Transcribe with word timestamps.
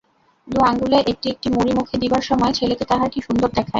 দু 0.47 0.57
আঙুলে 0.61 0.99
একটি 1.11 1.27
একটি 1.29 1.47
মুড়ি 1.49 1.71
মুখে 1.73 1.95
দিবার 2.01 2.23
সময় 2.29 2.53
ছেলেকে 2.53 2.83
তাহার 2.85 3.09
কী 3.13 3.19
সুন্দর 3.21 3.49
দেখায়। 3.49 3.69